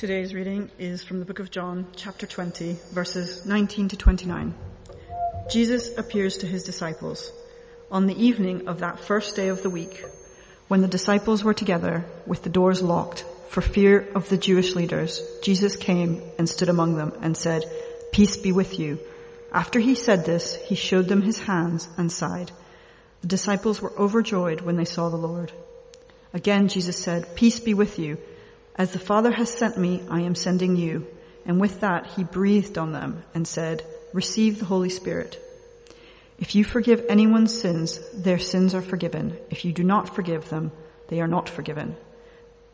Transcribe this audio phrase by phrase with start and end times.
[0.00, 4.54] Today's reading is from the book of John, chapter 20, verses 19 to 29.
[5.52, 7.30] Jesus appears to his disciples
[7.90, 10.02] on the evening of that first day of the week
[10.68, 15.20] when the disciples were together with the doors locked for fear of the Jewish leaders.
[15.42, 17.70] Jesus came and stood among them and said,
[18.10, 18.98] peace be with you.
[19.52, 22.50] After he said this, he showed them his hands and side.
[23.20, 25.52] The disciples were overjoyed when they saw the Lord.
[26.32, 28.16] Again, Jesus said, peace be with you.
[28.80, 31.06] As the Father has sent me, I am sending you.
[31.44, 35.38] And with that, he breathed on them and said, receive the Holy Spirit.
[36.38, 39.36] If you forgive anyone's sins, their sins are forgiven.
[39.50, 40.72] If you do not forgive them,
[41.08, 41.94] they are not forgiven.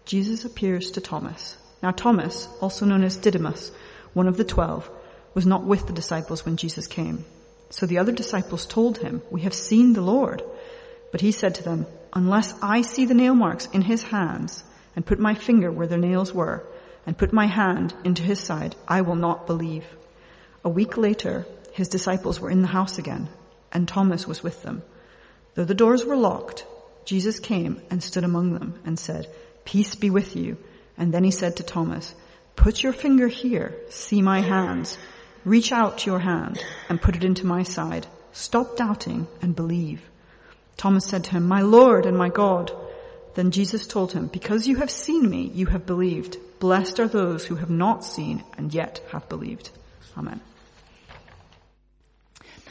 [0.04, 1.56] Jesus appears to Thomas.
[1.82, 3.72] Now Thomas, also known as Didymus,
[4.12, 4.88] one of the twelve,
[5.34, 7.24] was not with the disciples when Jesus came.
[7.70, 10.44] So the other disciples told him, we have seen the Lord.
[11.10, 14.62] But he said to them, unless I see the nail marks in his hands
[14.96, 16.64] and put my finger where the nails were
[17.06, 19.84] and put my hand into his side, I will not believe.
[20.64, 23.28] A week later, his disciples were in the house again
[23.70, 24.82] and Thomas was with them.
[25.54, 26.66] Though the doors were locked,
[27.04, 29.28] Jesus came and stood among them and said,
[29.64, 30.56] peace be with you.
[30.98, 32.12] And then he said to Thomas,
[32.56, 34.98] put your finger here, see my hands
[35.46, 38.04] Reach out your hand and put it into my side.
[38.32, 40.02] Stop doubting and believe.
[40.76, 42.72] Thomas said to him, my Lord and my God.
[43.36, 46.38] Then Jesus told him, because you have seen me, you have believed.
[46.58, 49.68] Blessed are those who have not seen and yet have believed.
[50.16, 50.40] Amen.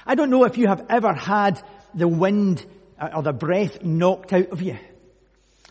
[0.08, 1.61] I don't know if you have ever had
[1.93, 2.66] the wind
[2.99, 4.80] or the breath knocked out of you.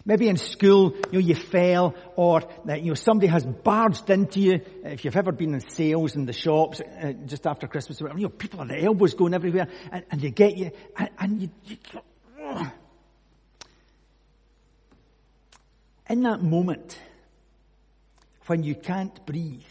[0.04, 4.38] Maybe in school, you know, you fell or, uh, you know, somebody has barged into
[4.38, 4.60] you.
[4.84, 8.28] If you've ever been in sales in the shops uh, just after Christmas, you know,
[8.28, 11.76] people are the elbows going everywhere and, and they get you and, and you, you
[12.40, 12.70] oh.
[16.08, 16.98] In that moment
[18.46, 19.62] when you can't breathe,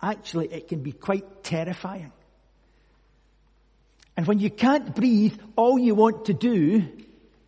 [0.00, 2.12] actually it can be quite terrifying.
[4.16, 6.86] And when you can't breathe, all you want to do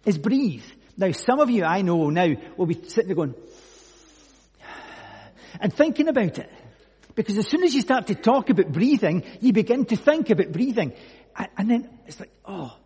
[0.05, 0.65] is breathe.
[0.97, 3.35] Now, some of you I know now will be sitting there going,
[5.61, 6.51] and thinking about it.
[7.15, 10.51] Because as soon as you start to talk about breathing, you begin to think about
[10.51, 10.95] breathing.
[11.57, 12.77] And, then it's like, oh.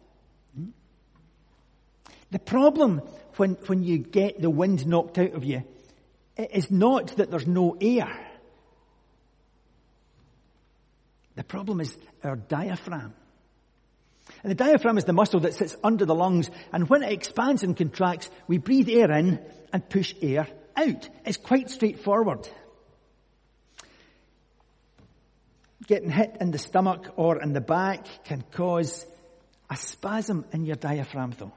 [2.31, 3.03] The problem
[3.37, 5.63] when, when you get the wind knocked out of you
[6.37, 8.09] is not that there's no air.
[11.37, 13.15] The problem is our diaphragm.
[14.43, 17.63] And the diaphragm is the muscle that sits under the lungs, and when it expands
[17.63, 19.41] and contracts, we breathe air in
[19.73, 20.47] and push air
[20.77, 21.09] out.
[21.25, 22.49] It's quite straightforward.
[25.87, 29.07] Getting hit in the stomach or in the back can cause
[29.71, 31.53] a spasm in your diaphragm though.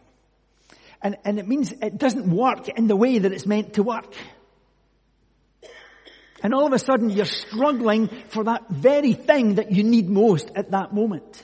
[1.04, 4.14] And, and it means it doesn't work in the way that it's meant to work.
[6.44, 10.52] And all of a sudden you're struggling for that very thing that you need most
[10.56, 11.44] at that moment.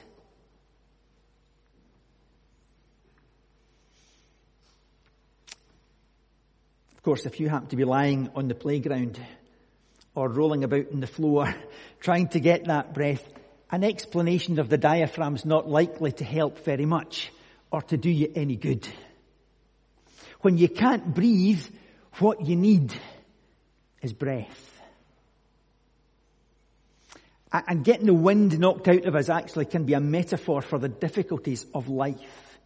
[6.95, 9.19] Of course, if you happen to be lying on the playground
[10.13, 11.53] or rolling about on the floor
[11.99, 13.23] trying to get that breath,
[13.71, 17.31] an explanation of the diaphragm is not likely to help very much
[17.71, 18.87] or to do you any good.
[20.41, 21.65] When you can't breathe,
[22.19, 22.93] what you need
[24.01, 24.63] is breath.
[27.51, 30.89] And getting the wind knocked out of us actually can be a metaphor for the
[30.89, 32.59] difficulties of life.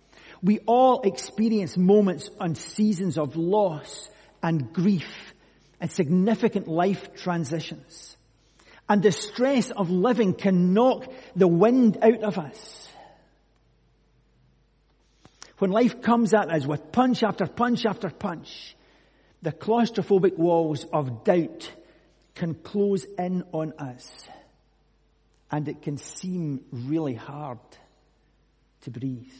[0.43, 4.09] We all experience moments and seasons of loss
[4.41, 5.33] and grief
[5.79, 8.17] and significant life transitions.
[8.89, 12.87] And the stress of living can knock the wind out of us.
[15.61, 18.75] When life comes at us with punch after punch after punch,
[19.43, 21.71] the claustrophobic walls of doubt
[22.33, 24.27] can close in on us.
[25.51, 27.59] And it can seem really hard
[28.81, 29.31] to breathe.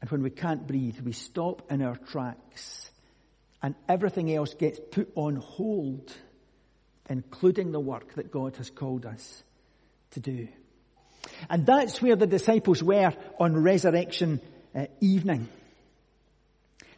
[0.00, 2.88] And when we can't breathe, we stop in our tracks
[3.60, 6.12] and everything else gets put on hold,
[7.10, 9.42] including the work that God has called us
[10.12, 10.46] to do.
[11.48, 14.40] And that's where the disciples were on resurrection
[14.74, 15.48] uh, evening.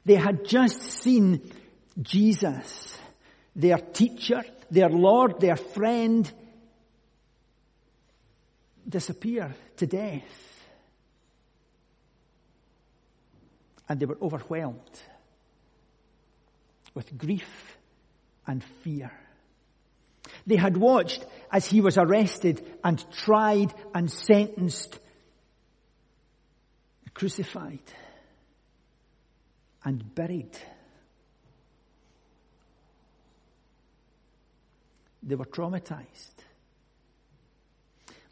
[0.05, 1.51] They had just seen
[2.01, 2.97] Jesus,
[3.55, 6.31] their teacher, their Lord, their friend,
[8.89, 10.47] disappear to death.
[13.89, 15.01] and they were overwhelmed
[16.95, 17.77] with grief
[18.47, 19.11] and fear.
[20.47, 24.99] They had watched as he was arrested and tried and sentenced,
[27.15, 27.81] crucified,
[29.85, 30.57] and buried.
[35.23, 36.35] They were traumatized.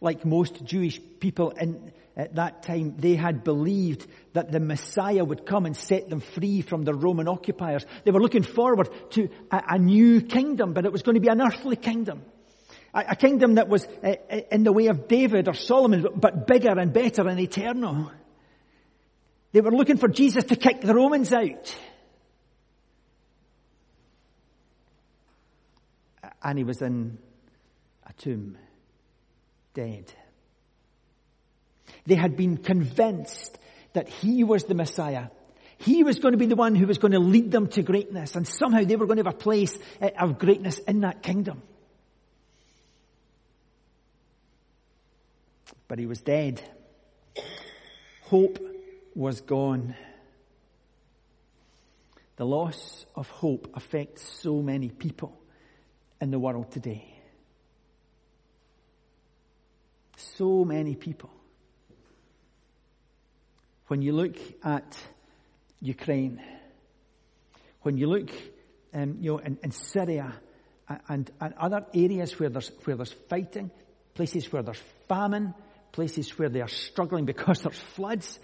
[0.01, 5.45] Like most Jewish people in at that time, they had believed that the Messiah would
[5.45, 7.85] come and set them free from the Roman occupiers.
[8.05, 11.29] They were looking forward to a, a new kingdom, but it was going to be
[11.29, 12.23] an earthly kingdom.
[12.95, 14.15] A, a kingdom that was uh,
[14.53, 18.13] in the way of David or Solomon, but bigger and better and eternal.
[19.51, 21.77] They were looking for Jesus to kick the Romans out.
[26.45, 27.19] And he was in
[28.07, 28.57] a tomb
[29.73, 30.13] dead.
[32.07, 33.59] They had been convinced
[33.93, 35.29] that he was the Messiah.
[35.79, 38.37] He was going to be the one who was going to lead them to greatness,
[38.37, 41.63] and somehow they were going to have a place eh, of greatness in that kingdom.
[45.89, 46.63] But he was dead.
[48.23, 48.59] Hope
[49.15, 49.95] was gone.
[52.37, 55.39] The loss of hope affects so many people
[56.21, 57.15] in the world today.
[60.17, 61.31] So many people.
[63.87, 64.99] When you look at
[65.81, 66.43] Ukraine,
[67.83, 68.31] when you look
[68.95, 70.33] um, you know, in, in Syria
[71.09, 73.71] and, and, other areas where there's, where there's fighting,
[74.15, 75.55] places where there's famine,
[75.93, 78.39] places where they are struggling because there's floods,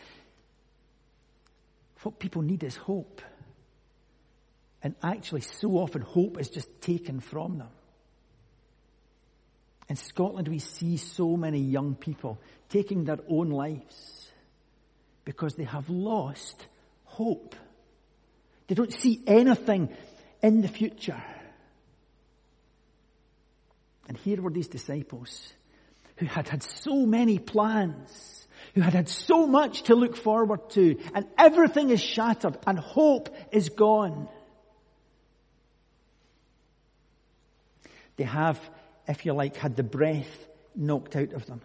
[2.02, 3.22] what people need is hope.
[4.82, 7.68] And actually, so often hope is just taken from them.
[9.88, 14.19] In Scotland, we see so many young people taking their own lives
[15.24, 16.66] because they have lost
[17.04, 17.54] hope.
[18.66, 19.88] They don't see anything
[20.42, 21.22] in the future.
[24.08, 25.52] And here were these disciples
[26.16, 30.98] who had had so many plans, who had had so much to look forward to,
[31.14, 34.28] and everything is shattered and hope is gone.
[38.16, 38.60] They have
[39.10, 41.60] if you like, had the breath knocked out of them.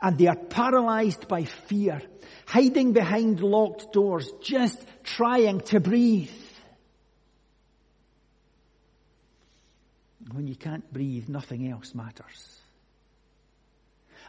[0.00, 2.02] And they are paralyzed by fear,
[2.46, 6.30] hiding behind locked doors, just trying to breathe.
[10.32, 12.60] When you can't breathe, nothing else matters.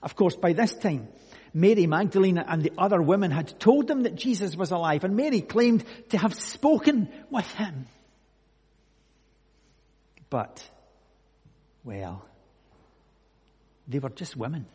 [0.01, 1.07] Of course, by this time,
[1.53, 5.41] Mary Magdalene and the other women had told them that Jesus was alive, and Mary
[5.41, 7.87] claimed to have spoken with him.
[10.29, 10.69] But
[11.83, 12.25] well,
[13.87, 14.65] they were just women.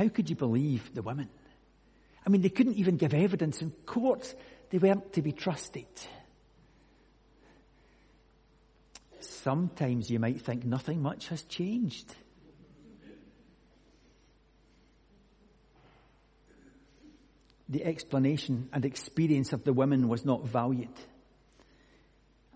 [0.00, 1.28] How could you believe the women?
[2.26, 4.34] I mean, they couldn't even give evidence in court.
[4.70, 5.84] They weren't to be trusted.
[9.20, 12.14] Sometimes you might think nothing much has changed.
[17.68, 20.98] The explanation and experience of the women was not valued.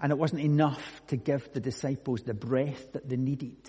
[0.00, 3.68] And it wasn't enough to give the disciples the breath that they needed.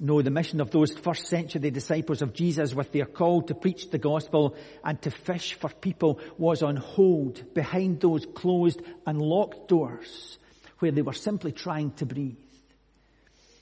[0.00, 3.90] No, the mission of those first century disciples of Jesus with their call to preach
[3.90, 4.54] the gospel
[4.84, 10.38] and to fish for people was on hold behind those closed and locked doors
[10.78, 12.36] where they were simply trying to breathe.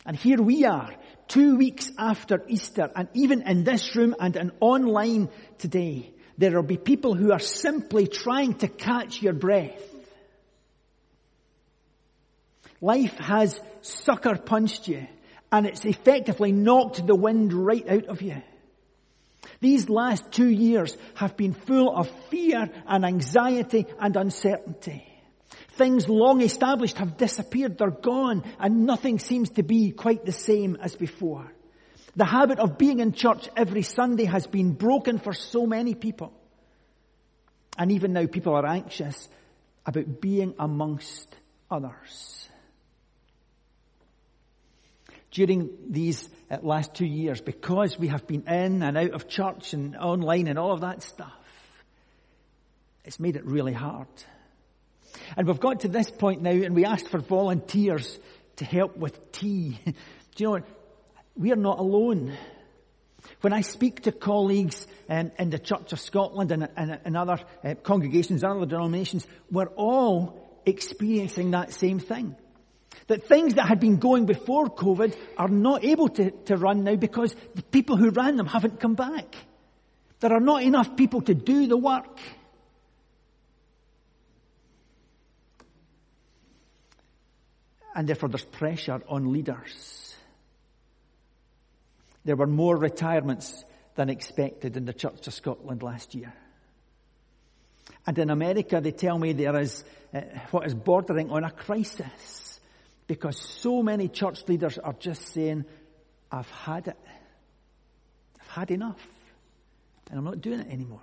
[0.04, 0.94] And here we are,
[1.26, 6.62] two weeks after Easter, and even in this room and in online today, there will
[6.62, 9.82] be people who are simply trying to catch your breath.
[12.82, 15.06] Life has sucker punched you
[15.52, 18.42] and it's effectively knocked the wind right out of you.
[19.60, 25.06] These last two years have been full of fear and anxiety and uncertainty.
[25.72, 30.76] Things long established have disappeared, they're gone, and nothing seems to be quite the same
[30.80, 31.52] as before.
[32.16, 36.32] The habit of being in church every Sunday has been broken for so many people.
[37.78, 39.28] And even now people are anxious
[39.84, 41.28] about being amongst
[41.70, 42.48] others
[45.36, 49.74] during these uh, last two years because we have been in and out of church
[49.74, 51.34] and online and all of that stuff.
[53.04, 54.08] It's made it really hard.
[55.36, 58.18] And we've got to this point now and we asked for volunteers
[58.56, 59.78] to help with tea.
[59.84, 59.92] Do
[60.38, 60.64] you know what?
[61.36, 62.34] We are not alone.
[63.42, 67.38] When I speak to colleagues um, in the Church of Scotland and, and, and other
[67.62, 72.36] uh, congregations, other denominations, we're all experiencing that same thing.
[73.08, 76.96] That things that had been going before COVID are not able to, to run now
[76.96, 79.36] because the people who ran them haven't come back.
[80.20, 82.18] There are not enough people to do the work.
[87.94, 90.14] And therefore there's pressure on leaders.
[92.24, 96.34] There were more retirements than expected in the Church of Scotland last year.
[98.04, 100.20] And in America, they tell me there is uh,
[100.50, 102.45] what is bordering on a crisis
[103.06, 105.64] Because so many church leaders are just saying,
[106.30, 106.98] I've had it.
[108.40, 109.00] I've had enough.
[110.10, 111.02] And I'm not doing it anymore.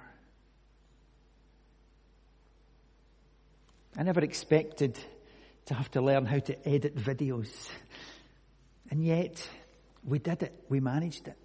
[3.98, 4.98] I never expected
[5.66, 7.50] to have to learn how to edit videos.
[8.90, 9.48] And yet,
[10.06, 10.54] we did it.
[10.68, 11.38] We managed it.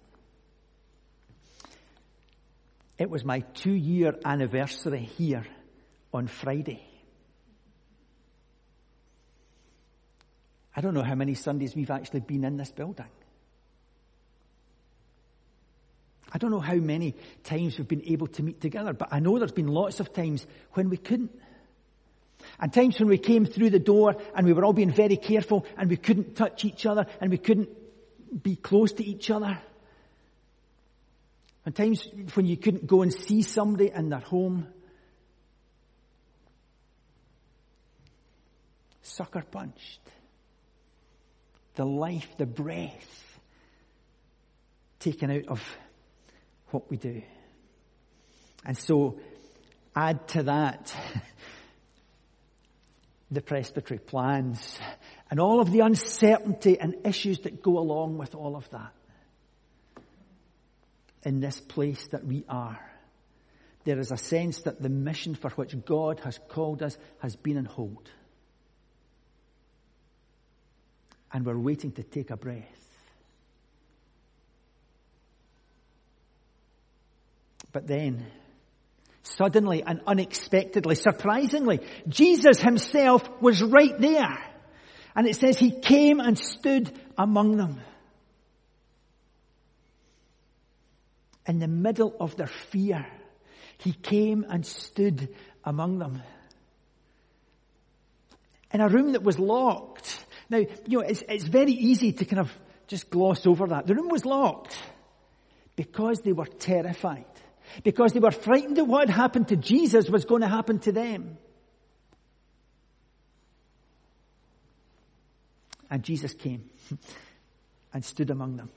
[2.97, 5.45] It was my two year anniversary here
[6.13, 6.88] on Friday.
[10.75, 13.07] I don't know how many Sundays we've actually been in this building.
[16.31, 19.39] I don't know how many times we've been able to meet together, but I know
[19.39, 21.31] there's been lots of times when we couldn't.
[22.59, 25.65] And times when we came through the door and we were all being very careful
[25.77, 27.69] and we couldn't touch each other and we couldn't
[28.43, 29.57] be close to each other.
[31.65, 34.67] And times when you couldn't go and see somebody in their home.
[39.01, 39.99] Sucker punched.
[41.75, 43.39] The life, the breath
[44.99, 45.63] taken out of
[46.71, 47.21] what we do.
[48.65, 49.17] And so
[49.95, 50.93] add to that
[53.31, 54.79] the presbytery plans
[55.29, 58.93] and all of the uncertainty and issues that go along with all of that.
[61.23, 62.79] In this place that we are,
[63.83, 67.57] there is a sense that the mission for which God has called us has been
[67.57, 68.09] on hold.
[71.31, 72.65] And we're waiting to take a breath.
[77.71, 78.25] But then,
[79.37, 84.37] Suddenly and unexpectedly, surprisingly, Jesus himself was right there.
[85.15, 87.79] And it says he came and stood among them.
[91.47, 93.05] In the middle of their fear,
[93.77, 96.21] he came and stood among them.
[98.73, 100.18] In a room that was locked.
[100.49, 102.51] Now, you know, it's, it's very easy to kind of
[102.87, 103.85] just gloss over that.
[103.87, 104.75] The room was locked
[105.75, 107.25] because they were terrified
[107.83, 110.91] because they were frightened that what had happened to Jesus was going to happen to
[110.91, 111.37] them.
[115.91, 116.69] And Jesus came
[117.93, 118.69] and stood among them.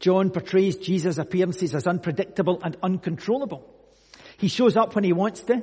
[0.00, 3.70] John portrays Jesus' appearances as unpredictable and uncontrollable.
[4.38, 5.62] He shows up when he wants to,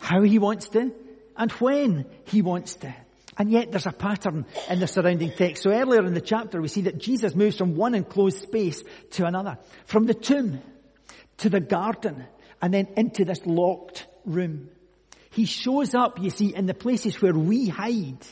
[0.00, 0.92] how he wants to,
[1.36, 2.94] and when he wants to.
[3.36, 5.62] And yet there's a pattern in the surrounding text.
[5.64, 9.26] So earlier in the chapter we see that Jesus moves from one enclosed space to
[9.26, 9.58] another.
[9.86, 10.60] From the tomb
[11.38, 12.24] to the garden
[12.62, 14.70] and then into this locked room.
[15.30, 18.24] He shows up, you see, in the places where we hide.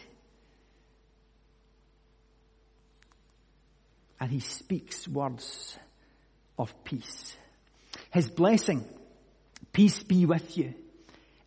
[4.21, 5.76] And he speaks words
[6.56, 7.37] of peace.
[8.12, 8.85] His blessing,
[9.73, 10.75] peace be with you,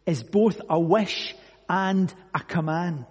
[0.06, 1.34] is both a wish
[1.70, 3.06] and a command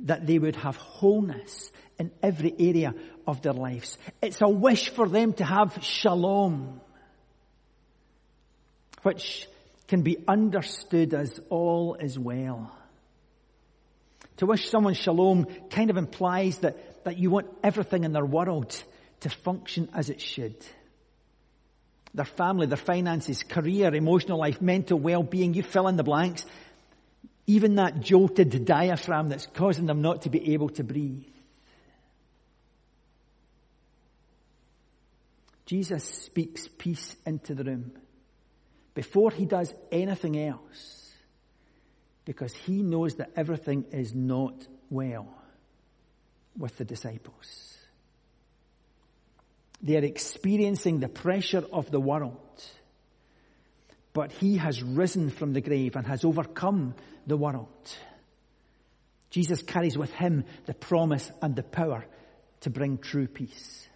[0.00, 2.94] that they would have wholeness in every area
[3.26, 3.98] of their lives.
[4.20, 6.80] It's a wish for them to have shalom
[9.02, 9.48] which
[9.88, 12.74] can be understood as all is well.
[14.38, 18.82] To wish someone shalom kind of implies that, that you want everything in their world
[19.20, 20.56] to function as it should.
[22.14, 26.44] Their family, their finances, career, emotional life, mental well-being, you fill in the blanks.
[27.46, 31.26] Even that jolted diaphragm that's causing them not to be able to breathe.
[35.66, 37.92] Jesus speaks peace into the room
[38.94, 41.10] before he does anything else
[42.24, 45.26] because he knows that everything is not well
[46.56, 47.76] with the disciples.
[49.82, 52.62] They are experiencing the pressure of the world,
[54.12, 56.94] but he has risen from the grave and has overcome
[57.26, 57.96] the world.
[59.30, 62.04] Jesus carries with him the promise and the power
[62.60, 63.88] to bring true peace.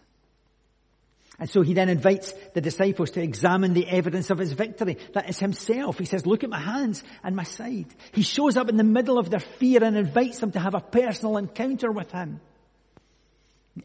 [1.38, 4.96] And so he then invites the disciples to examine the evidence of his victory.
[5.12, 5.98] That is himself.
[5.98, 7.94] He says, look at my hands and my side.
[8.12, 10.80] He shows up in the middle of their fear and invites them to have a
[10.80, 12.40] personal encounter with him.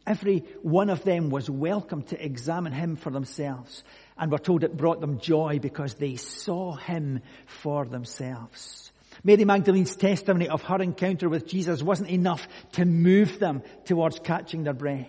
[0.07, 3.83] Every one of them was welcome to examine him for themselves.
[4.17, 8.90] And we're told it brought them joy because they saw him for themselves.
[9.24, 14.63] Mary Magdalene's testimony of her encounter with Jesus wasn't enough to move them towards catching
[14.63, 15.08] their breath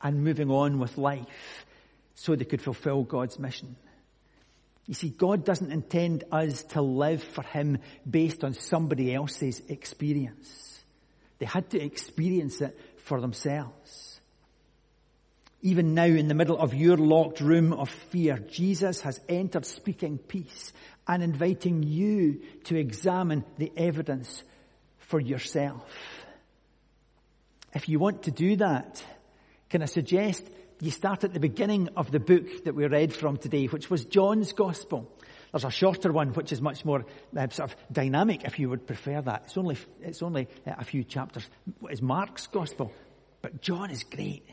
[0.00, 1.66] and moving on with life
[2.14, 3.76] so they could fulfill God's mission.
[4.86, 10.82] You see, God doesn't intend us to live for Him based on somebody else's experience.
[11.38, 14.20] They had to experience it for themselves.
[15.62, 20.18] Even now, in the middle of your locked room of fear, Jesus has entered speaking
[20.18, 20.74] peace
[21.06, 24.42] and inviting you to examine the evidence
[24.98, 25.84] for yourself.
[27.74, 29.02] If you want to do that,
[29.68, 30.48] can I suggest
[30.80, 34.04] you start at the beginning of the book that we read from today, which was
[34.04, 35.10] John's Gospel.
[35.52, 37.04] There's a shorter one which is much more
[37.36, 39.44] uh, sort of dynamic if you would prefer that.
[39.46, 41.48] It's only, it's only uh, a few chapters.
[41.88, 42.92] It's Mark's Gospel.
[43.40, 44.48] But John is great.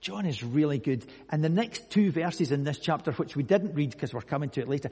[0.00, 1.06] John is really good.
[1.30, 4.50] And the next two verses in this chapter, which we didn't read because we're coming
[4.50, 4.90] to it later,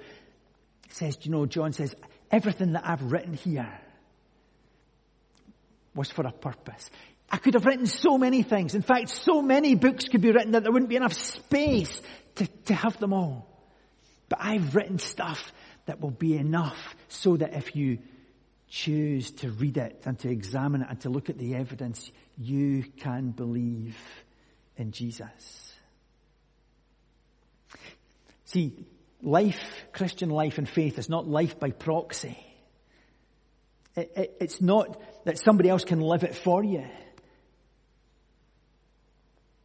[0.91, 1.95] says, you know, John says,
[2.31, 3.81] everything that I've written here
[5.95, 6.91] was for a purpose.
[7.31, 8.75] I could have written so many things.
[8.75, 12.01] In fact, so many books could be written that there wouldn't be enough space
[12.37, 13.49] to, to have them all.
[14.29, 15.53] But I've written stuff
[15.87, 17.99] that will be enough so that if you
[18.69, 22.85] choose to read it and to examine it and to look at the evidence, you
[22.99, 23.97] can believe
[24.77, 25.75] in Jesus.
[28.47, 28.87] See,
[29.23, 32.37] life, Christian life and faith is not life by proxy.
[33.95, 36.85] It, it, it's not that somebody else can live it for you.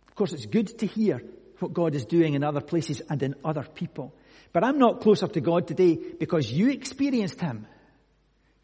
[0.07, 1.21] Of course, it's good to hear
[1.59, 4.13] what God is doing in other places and in other people.
[4.53, 7.67] But I'm not closer to God today because you experienced Him.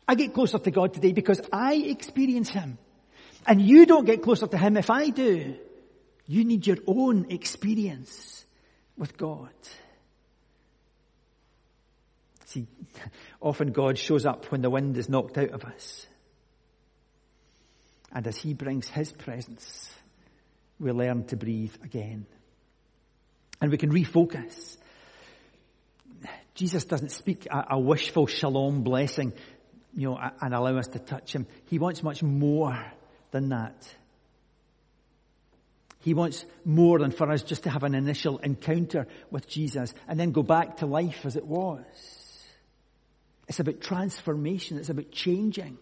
[0.07, 2.77] I get closer to God today because I experience Him.
[3.45, 5.55] And you don't get closer to Him if I do.
[6.27, 8.45] You need your own experience
[8.97, 9.49] with God.
[12.53, 12.67] See,
[13.41, 16.05] often God shows up when the wind is knocked out of us.
[18.11, 19.91] And as He brings His presence,
[20.79, 22.27] we learn to breathe again.
[23.59, 24.77] And we can refocus.
[26.53, 29.33] Jesus doesn't speak a, a wishful shalom blessing,
[29.95, 31.47] you know, and allow us to touch him.
[31.65, 32.79] He wants much more
[33.31, 33.95] than that.
[36.01, 40.19] He wants more than for us just to have an initial encounter with Jesus and
[40.19, 42.22] then go back to life as it was.
[43.47, 44.77] It's about transformation.
[44.77, 45.77] It's about changing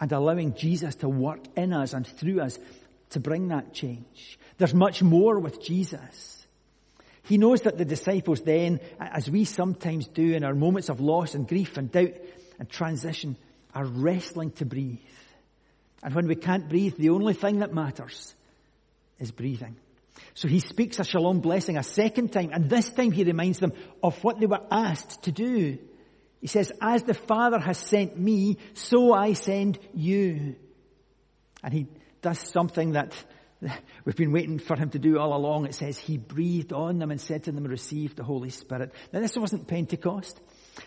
[0.00, 2.58] and allowing Jesus to work in us and through us
[3.10, 4.38] to bring that change.
[4.58, 6.46] There's much more with Jesus.
[7.24, 11.34] He knows that the disciples then, as we sometimes do in our moments of loss
[11.34, 12.14] and grief and doubt
[12.58, 13.36] and transition,
[13.74, 14.98] are wrestling to breathe.
[16.02, 18.34] And when we can't breathe, the only thing that matters
[19.18, 19.76] is breathing.
[20.34, 23.72] So he speaks a shalom blessing a second time, and this time he reminds them
[24.02, 25.78] of what they were asked to do.
[26.44, 30.56] He says, as the Father has sent me, so I send you.
[31.62, 31.86] And he
[32.20, 33.14] does something that
[34.04, 35.64] we've been waiting for him to do all along.
[35.64, 38.92] It says he breathed on them and said to them, receive the Holy Spirit.
[39.10, 40.38] Now this wasn't Pentecost.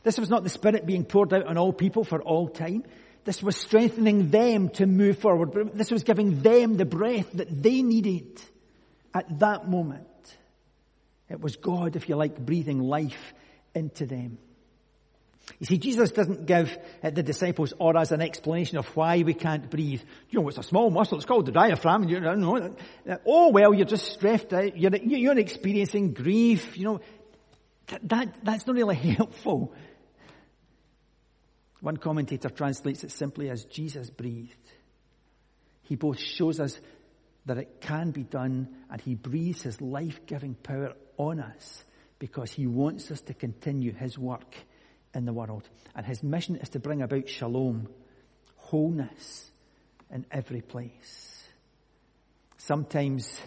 [0.04, 2.84] This was not the Spirit being poured out on all people for all time.
[3.24, 5.72] This was strengthening them to move forward.
[5.74, 8.40] This was giving them the breath that they needed
[9.12, 10.06] at that moment.
[11.32, 13.34] It was God, if you like, breathing life
[13.74, 14.38] into them.
[15.60, 19.34] You see, Jesus doesn't give uh, the disciples or us an explanation of why we
[19.34, 20.02] can't breathe.
[20.30, 21.18] You know, it's a small muscle.
[21.18, 22.04] It's called the diaphragm.
[22.08, 22.76] You know,
[23.26, 24.78] oh well, you're just stressed out.
[24.78, 26.78] You're, you're experiencing grief.
[26.78, 27.00] You know,
[28.04, 29.74] that, that's not really helpful.
[31.80, 34.56] One commentator translates it simply as Jesus breathed.
[35.84, 36.80] He both shows us
[37.46, 41.86] that it can be done and he breathes his life-giving power on us
[42.20, 44.54] because he wants us to continue his work
[45.18, 45.68] in the world.
[45.96, 47.90] And his mission is to bring about shalom,
[48.56, 49.52] wholeness
[50.10, 51.44] in every place.
[52.58, 53.40] Sometimes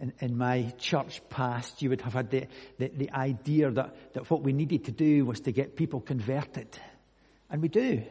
[0.00, 2.46] in, in my church past, you would have had the,
[2.78, 6.68] the, the idea that, that what we needed to do was to get people converted.
[7.50, 8.02] And we do.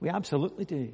[0.00, 0.92] We absolutely do.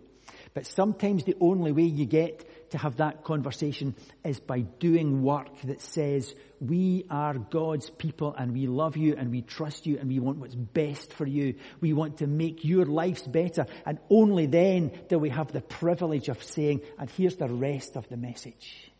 [0.55, 3.95] But sometimes the only way you get to have that conversation
[4.25, 9.31] is by doing work that says, we are God's people and we love you and
[9.31, 11.55] we trust you and we want what's best for you.
[11.81, 13.67] We want to make your lives better.
[13.87, 18.09] And only then do we have the privilege of saying, and here's the rest of
[18.09, 18.91] the message.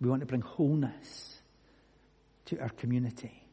[0.00, 1.40] We want to bring wholeness
[2.46, 3.43] to our community.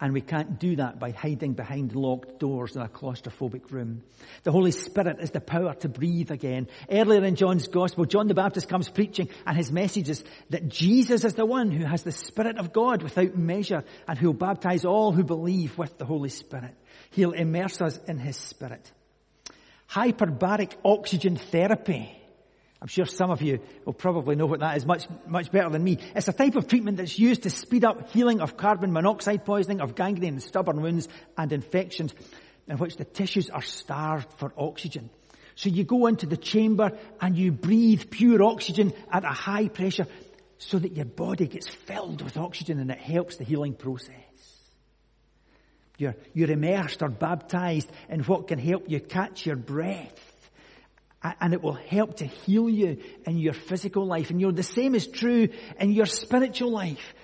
[0.00, 4.02] And we can't do that by hiding behind locked doors in a claustrophobic room.
[4.44, 6.68] The Holy Spirit is the power to breathe again.
[6.90, 11.24] Earlier in John's Gospel, John the Baptist comes preaching and his message is that Jesus
[11.24, 14.86] is the one who has the Spirit of God without measure and who will baptize
[14.86, 16.74] all who believe with the Holy Spirit.
[17.10, 18.90] He'll immerse us in his Spirit.
[19.90, 22.19] Hyperbaric oxygen therapy
[22.82, 25.84] I'm sure some of you will probably know what that is much, much better than
[25.84, 25.98] me.
[26.14, 29.80] It's a type of treatment that's used to speed up healing of carbon monoxide poisoning,
[29.80, 32.14] of gangrene and stubborn wounds and infections
[32.68, 35.10] in which the tissues are starved for oxygen.
[35.56, 40.06] So you go into the chamber and you breathe pure oxygen at a high pressure
[40.56, 44.14] so that your body gets filled with oxygen and it helps the healing process.
[45.98, 50.29] You're, you're immersed or baptized in what can help you catch your breath.
[51.22, 54.30] And it will help to heal you in your physical life.
[54.30, 57.14] And you know, the same is true in your spiritual life.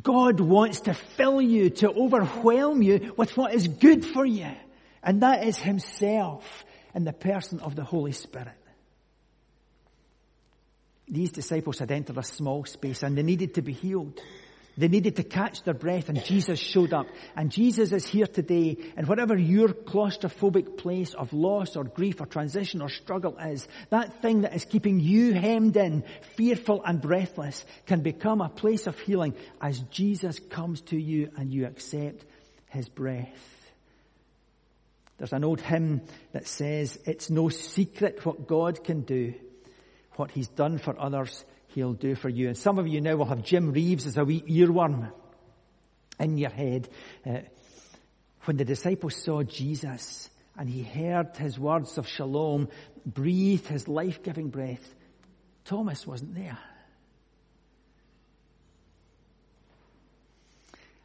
[0.00, 4.50] God wants to fill you, to overwhelm you with what is good for you.
[5.02, 8.54] And that is Himself in the person of the Holy Spirit.
[11.08, 14.18] These disciples had entered a small space and they needed to be healed.
[14.76, 17.06] They needed to catch their breath and Jesus showed up.
[17.36, 22.26] And Jesus is here today and whatever your claustrophobic place of loss or grief or
[22.26, 26.04] transition or struggle is, that thing that is keeping you hemmed in,
[26.36, 31.52] fearful and breathless can become a place of healing as Jesus comes to you and
[31.52, 32.24] you accept
[32.70, 33.28] His breath.
[35.18, 36.00] There's an old hymn
[36.32, 39.34] that says, it's no secret what God can do.
[40.16, 42.48] What He's done for others, He'll do for you.
[42.48, 45.10] And some of you now will have Jim Reeves as a wee earworm
[46.20, 46.88] in your head.
[47.26, 47.38] Uh,
[48.44, 52.68] when the disciples saw Jesus and he heard his words of shalom,
[53.06, 54.94] breathed his life-giving breath,
[55.64, 56.58] Thomas wasn't there.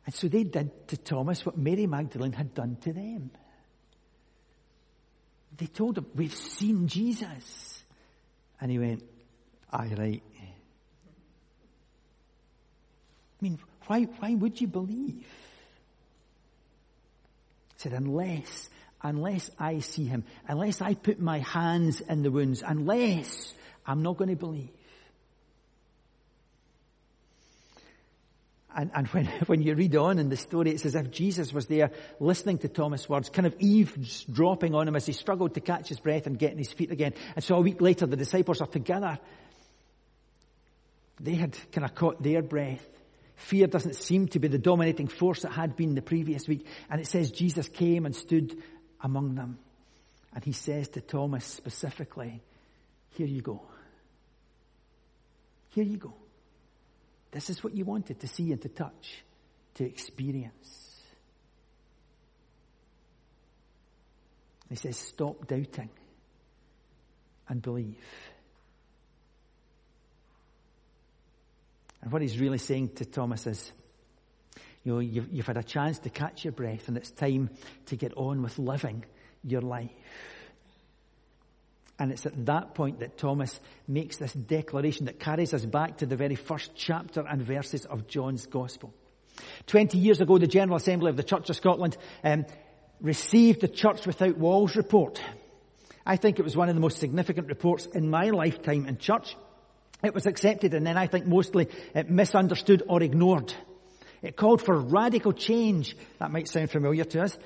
[0.06, 3.30] And so they did to Thomas what Mary Magdalene had done to them.
[5.58, 7.84] They told him, we've seen Jesus.
[8.60, 9.04] And he went,
[9.72, 10.24] aye, right.
[13.40, 15.26] I mean, why, why would you believe?
[17.74, 18.70] He said, unless,
[19.02, 23.54] unless I see him, unless I put my hands in the wounds, unless
[23.86, 24.70] I'm not going to believe.
[28.78, 31.66] And, and when, when you read on in the story, it's as if Jesus was
[31.66, 35.90] there listening to Thomas' words, kind of eavesdropping on him as he struggled to catch
[35.90, 37.14] his breath and get on his feet again.
[37.36, 39.20] And so a week later, the disciples are together.
[41.20, 42.86] They had kind of caught their breath.
[43.38, 46.66] Fear doesn't seem to be the dominating force it had been the previous week.
[46.90, 48.58] And it says Jesus came and stood
[49.00, 49.60] among them.
[50.34, 52.42] And he says to Thomas specifically,
[53.12, 53.62] here you go.
[55.70, 56.14] Here you go.
[57.32, 59.24] This is what you wanted to see and to touch,
[59.76, 60.96] to experience.
[64.70, 65.90] He says, stop doubting
[67.48, 67.96] and believe.
[72.08, 73.70] And what he's really saying to Thomas is,
[74.86, 77.50] you know, you've, you've had a chance to catch your breath and it's time
[77.88, 79.04] to get on with living
[79.44, 79.92] your life.
[82.00, 86.06] And it's at that point that Thomas makes this declaration that carries us back to
[86.06, 88.94] the very first chapter and verses of John's Gospel.
[89.66, 92.46] Twenty years ago, the General Assembly of the Church of Scotland um,
[93.02, 95.22] received the Church Without Walls report.
[96.06, 99.36] I think it was one of the most significant reports in my lifetime in church.
[100.04, 101.70] It was accepted and then I think mostly
[102.08, 103.54] misunderstood or ignored.
[104.22, 105.96] It called for radical change.
[106.20, 107.38] That might sound familiar to us.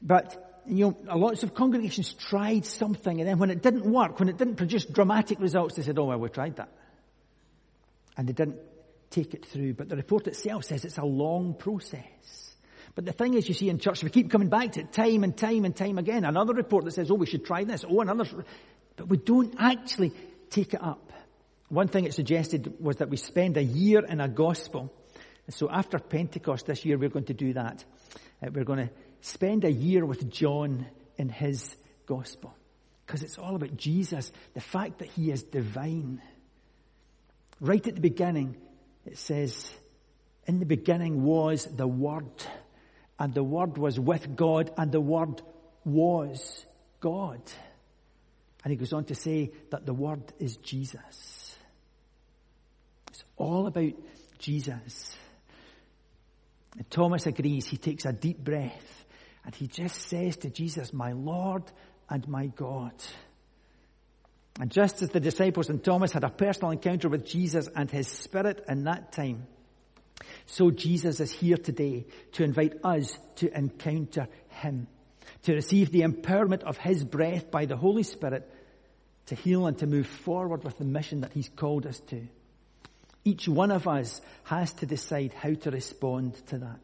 [0.00, 4.28] But you know, lots of congregations tried something and then when it didn't work, when
[4.28, 6.70] it didn't produce dramatic results, they said, oh well, we tried that.
[8.16, 8.58] And they didn't
[9.10, 9.74] take it through.
[9.74, 12.54] But the report itself says it's a long process.
[12.94, 15.24] But the thing is, you see in church, we keep coming back to it time
[15.24, 16.24] and time and time again.
[16.24, 17.84] Another report that says, oh, we should try this.
[17.88, 18.24] Oh, another.
[18.96, 20.12] But we don't actually
[20.50, 21.03] take it up.
[21.68, 24.92] One thing it suggested was that we spend a year in a gospel.
[25.46, 27.84] And so after Pentecost this year, we're going to do that.
[28.42, 31.74] Uh, we're going to spend a year with John in his
[32.06, 32.54] gospel.
[33.06, 36.22] Because it's all about Jesus, the fact that he is divine.
[37.60, 38.56] Right at the beginning,
[39.04, 39.70] it says,
[40.46, 42.44] in the beginning was the Word,
[43.18, 45.42] and the Word was with God, and the Word
[45.84, 46.64] was
[47.00, 47.40] God.
[48.62, 51.43] And he goes on to say that the Word is Jesus.
[53.14, 53.92] It's all about
[54.40, 55.16] Jesus.
[56.76, 57.64] And Thomas agrees.
[57.64, 59.04] He takes a deep breath.
[59.44, 61.62] And he just says to Jesus, my Lord
[62.10, 62.92] and my God.
[64.58, 68.08] And just as the disciples and Thomas had a personal encounter with Jesus and his
[68.08, 69.46] spirit in that time,
[70.46, 74.88] so Jesus is here today to invite us to encounter him,
[75.42, 78.50] to receive the empowerment of his breath by the Holy Spirit
[79.26, 82.26] to heal and to move forward with the mission that he's called us to.
[83.24, 86.78] Each one of us has to decide how to respond to that.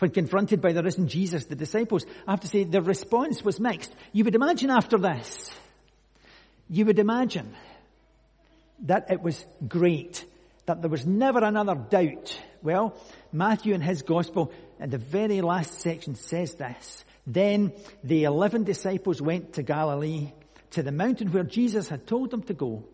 [0.00, 3.58] When confronted by the risen Jesus, the disciples, I have to say, their response was
[3.60, 3.94] mixed.
[4.12, 5.50] You would imagine after this,
[6.68, 7.54] you would imagine
[8.80, 10.24] that it was great,
[10.66, 12.38] that there was never another doubt.
[12.62, 12.94] Well,
[13.32, 17.04] Matthew in his gospel, in the very last section says this.
[17.26, 17.72] Then
[18.04, 20.32] the eleven disciples went to Galilee,
[20.70, 22.84] to the mountain where Jesus had told them to go.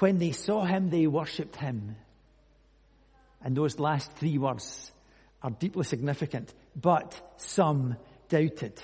[0.00, 1.96] When they saw him, they worshipped him.
[3.42, 4.90] And those last three words
[5.42, 7.96] are deeply significant, but some
[8.28, 8.80] doubted.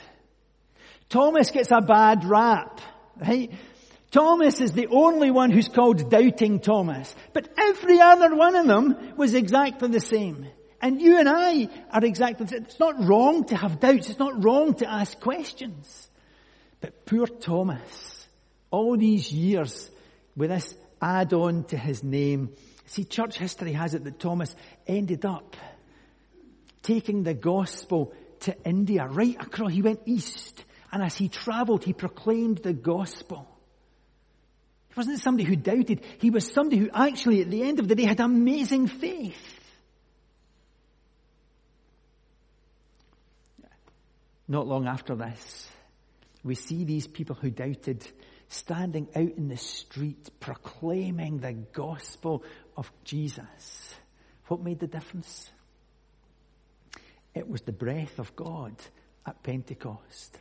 [1.08, 2.80] Thomas gets a bad rap,
[3.16, 3.50] right?
[4.10, 9.16] Thomas is the only one who's called doubting Thomas, but every other one of them
[9.16, 10.46] was exactly the same.
[10.82, 12.62] And you and I are exactly the same.
[12.64, 14.10] It's not wrong to have doubts.
[14.10, 16.10] It's not wrong to ask questions.
[16.80, 18.26] But poor Thomas,
[18.70, 19.90] all these years
[20.36, 22.54] with this add on to his name,
[22.86, 24.54] see church history has it that Thomas
[24.86, 25.56] ended up
[26.82, 31.92] taking the gospel to India, right across, he went east, and as he traveled, he
[31.92, 33.48] proclaimed the gospel.
[34.88, 37.94] He wasn't somebody who doubted, he was somebody who actually, at the end of the
[37.94, 39.36] day, had amazing faith.
[44.48, 45.68] Not long after this,
[46.44, 48.06] we see these people who doubted
[48.48, 52.44] standing out in the street proclaiming the gospel
[52.76, 53.94] of Jesus.
[54.46, 55.50] What made the difference?
[57.34, 58.74] It was the breath of God
[59.26, 60.38] at Pentecost.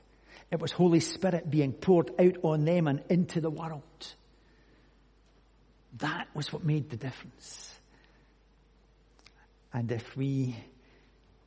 [0.51, 3.81] It was Holy Spirit being poured out on them and into the world.
[5.97, 7.71] That was what made the difference.
[9.73, 10.55] And if we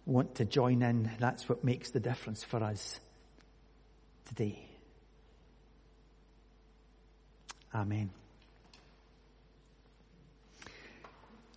[0.04, 2.98] want to join in, that's what makes the difference for us
[4.26, 4.67] today.
[7.74, 8.11] Amen.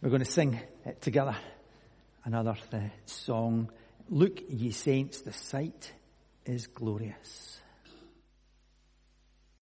[0.01, 0.59] We're going to sing
[0.99, 1.35] together
[2.25, 2.57] another
[3.05, 3.71] song.
[4.09, 5.93] Look, ye saints, the sight
[6.45, 7.60] is glorious.